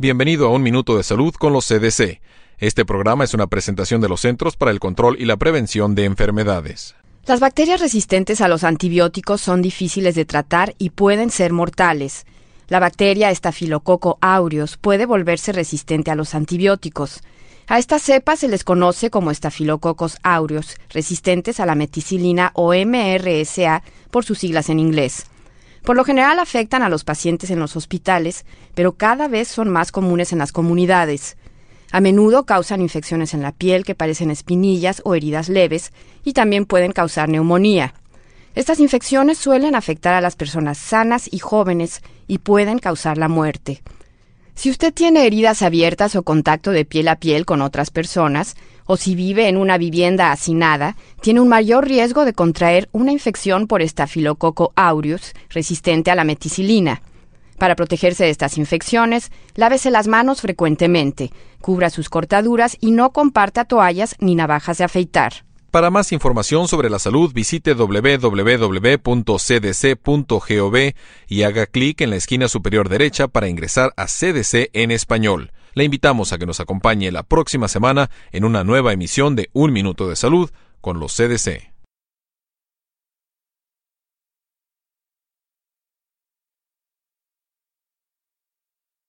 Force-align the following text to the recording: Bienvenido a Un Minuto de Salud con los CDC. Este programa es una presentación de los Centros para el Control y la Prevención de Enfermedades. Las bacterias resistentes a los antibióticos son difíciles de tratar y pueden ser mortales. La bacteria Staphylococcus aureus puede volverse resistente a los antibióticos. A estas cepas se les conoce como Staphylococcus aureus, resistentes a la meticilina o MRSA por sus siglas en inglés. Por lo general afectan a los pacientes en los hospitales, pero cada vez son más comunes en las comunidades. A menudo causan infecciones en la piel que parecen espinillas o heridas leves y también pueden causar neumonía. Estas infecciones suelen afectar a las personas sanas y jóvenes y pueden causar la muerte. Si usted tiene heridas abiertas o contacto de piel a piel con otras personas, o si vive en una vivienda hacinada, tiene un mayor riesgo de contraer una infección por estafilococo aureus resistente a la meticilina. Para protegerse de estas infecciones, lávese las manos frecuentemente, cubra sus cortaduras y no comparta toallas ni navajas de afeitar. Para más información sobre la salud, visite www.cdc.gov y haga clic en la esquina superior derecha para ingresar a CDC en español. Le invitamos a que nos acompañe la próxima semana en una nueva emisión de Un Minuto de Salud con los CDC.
Bienvenido 0.00 0.46
a 0.46 0.50
Un 0.50 0.62
Minuto 0.62 0.96
de 0.96 1.02
Salud 1.02 1.34
con 1.34 1.52
los 1.52 1.66
CDC. 1.66 2.22
Este 2.56 2.86
programa 2.86 3.22
es 3.24 3.34
una 3.34 3.48
presentación 3.48 4.00
de 4.00 4.08
los 4.08 4.22
Centros 4.22 4.56
para 4.56 4.70
el 4.70 4.80
Control 4.80 5.14
y 5.20 5.26
la 5.26 5.36
Prevención 5.36 5.94
de 5.94 6.06
Enfermedades. 6.06 6.94
Las 7.26 7.38
bacterias 7.38 7.82
resistentes 7.82 8.40
a 8.40 8.48
los 8.48 8.64
antibióticos 8.64 9.42
son 9.42 9.60
difíciles 9.60 10.14
de 10.14 10.24
tratar 10.24 10.74
y 10.78 10.88
pueden 10.88 11.28
ser 11.28 11.52
mortales. 11.52 12.24
La 12.68 12.80
bacteria 12.80 13.34
Staphylococcus 13.34 14.14
aureus 14.22 14.78
puede 14.78 15.04
volverse 15.04 15.52
resistente 15.52 16.10
a 16.10 16.14
los 16.14 16.34
antibióticos. 16.34 17.20
A 17.66 17.78
estas 17.78 18.00
cepas 18.00 18.38
se 18.38 18.48
les 18.48 18.64
conoce 18.64 19.10
como 19.10 19.34
Staphylococcus 19.34 20.16
aureus, 20.22 20.78
resistentes 20.88 21.60
a 21.60 21.66
la 21.66 21.74
meticilina 21.74 22.52
o 22.54 22.72
MRSA 22.72 23.82
por 24.10 24.24
sus 24.24 24.38
siglas 24.38 24.70
en 24.70 24.78
inglés. 24.78 25.26
Por 25.84 25.96
lo 25.96 26.04
general 26.04 26.38
afectan 26.38 26.82
a 26.82 26.88
los 26.88 27.04
pacientes 27.04 27.50
en 27.50 27.58
los 27.58 27.76
hospitales, 27.76 28.44
pero 28.74 28.92
cada 28.92 29.28
vez 29.28 29.48
son 29.48 29.68
más 29.68 29.92
comunes 29.92 30.32
en 30.32 30.38
las 30.38 30.52
comunidades. 30.52 31.36
A 31.92 32.00
menudo 32.00 32.44
causan 32.44 32.82
infecciones 32.82 33.34
en 33.34 33.42
la 33.42 33.52
piel 33.52 33.84
que 33.84 33.94
parecen 33.94 34.30
espinillas 34.30 35.02
o 35.04 35.14
heridas 35.14 35.48
leves 35.48 35.92
y 36.22 36.34
también 36.34 36.66
pueden 36.66 36.92
causar 36.92 37.28
neumonía. 37.28 37.94
Estas 38.54 38.80
infecciones 38.80 39.38
suelen 39.38 39.74
afectar 39.74 40.14
a 40.14 40.20
las 40.20 40.36
personas 40.36 40.76
sanas 40.78 41.28
y 41.32 41.38
jóvenes 41.38 42.02
y 42.26 42.38
pueden 42.38 42.78
causar 42.78 43.16
la 43.16 43.28
muerte. 43.28 43.82
Si 44.54 44.70
usted 44.70 44.92
tiene 44.92 45.26
heridas 45.26 45.62
abiertas 45.62 46.16
o 46.16 46.22
contacto 46.22 46.70
de 46.70 46.84
piel 46.84 47.08
a 47.08 47.16
piel 47.16 47.46
con 47.46 47.62
otras 47.62 47.90
personas, 47.90 48.56
o 48.86 48.96
si 48.96 49.14
vive 49.14 49.48
en 49.48 49.56
una 49.56 49.78
vivienda 49.78 50.32
hacinada, 50.32 50.96
tiene 51.20 51.40
un 51.40 51.48
mayor 51.48 51.86
riesgo 51.86 52.24
de 52.24 52.32
contraer 52.32 52.88
una 52.92 53.12
infección 53.12 53.66
por 53.66 53.82
estafilococo 53.82 54.72
aureus 54.74 55.32
resistente 55.48 56.10
a 56.10 56.14
la 56.14 56.24
meticilina. 56.24 57.02
Para 57.56 57.76
protegerse 57.76 58.24
de 58.24 58.30
estas 58.30 58.58
infecciones, 58.58 59.30
lávese 59.54 59.90
las 59.90 60.08
manos 60.08 60.40
frecuentemente, 60.40 61.30
cubra 61.60 61.90
sus 61.90 62.08
cortaduras 62.08 62.76
y 62.80 62.90
no 62.90 63.12
comparta 63.12 63.64
toallas 63.64 64.16
ni 64.18 64.34
navajas 64.34 64.78
de 64.78 64.84
afeitar. 64.84 65.44
Para 65.70 65.90
más 65.90 66.10
información 66.10 66.66
sobre 66.66 66.90
la 66.90 66.98
salud, 66.98 67.32
visite 67.32 67.74
www.cdc.gov 67.74 68.14
y 71.28 71.42
haga 71.44 71.66
clic 71.66 72.00
en 72.00 72.10
la 72.10 72.16
esquina 72.16 72.48
superior 72.48 72.88
derecha 72.88 73.28
para 73.28 73.48
ingresar 73.48 73.92
a 73.96 74.06
CDC 74.06 74.70
en 74.72 74.90
español. 74.90 75.52
Le 75.74 75.84
invitamos 75.84 76.32
a 76.32 76.38
que 76.38 76.46
nos 76.46 76.58
acompañe 76.58 77.12
la 77.12 77.22
próxima 77.22 77.68
semana 77.68 78.10
en 78.32 78.44
una 78.44 78.64
nueva 78.64 78.92
emisión 78.92 79.36
de 79.36 79.48
Un 79.52 79.72
Minuto 79.72 80.08
de 80.08 80.16
Salud 80.16 80.50
con 80.80 80.98
los 80.98 81.14
CDC. 81.14 81.70